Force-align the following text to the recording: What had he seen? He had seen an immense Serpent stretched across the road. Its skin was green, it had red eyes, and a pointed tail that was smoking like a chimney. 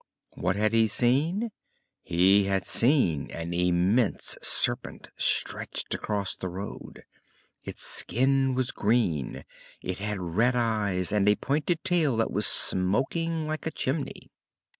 What 0.33 0.55
had 0.55 0.73
he 0.73 0.87
seen? 0.87 1.51
He 2.01 2.45
had 2.45 2.65
seen 2.65 3.29
an 3.29 3.53
immense 3.53 4.35
Serpent 4.41 5.11
stretched 5.15 5.93
across 5.93 6.35
the 6.35 6.49
road. 6.49 7.03
Its 7.65 7.83
skin 7.83 8.55
was 8.55 8.71
green, 8.71 9.43
it 9.79 9.99
had 9.99 10.19
red 10.19 10.55
eyes, 10.55 11.11
and 11.11 11.29
a 11.29 11.35
pointed 11.35 11.83
tail 11.83 12.17
that 12.17 12.31
was 12.31 12.47
smoking 12.47 13.45
like 13.45 13.67
a 13.67 13.71
chimney. 13.71 14.31